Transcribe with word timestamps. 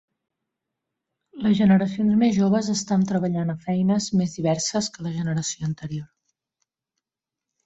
Les 1.47 1.57
generacions 1.59 2.15
més 2.21 2.33
joves 2.37 2.69
estan 2.73 3.03
treballant 3.11 3.53
a 3.55 3.57
feines 3.67 4.09
més 4.23 4.35
diverses 4.39 4.89
que 4.97 5.07
la 5.11 5.13
generació 5.19 5.69
anterior. 5.71 6.11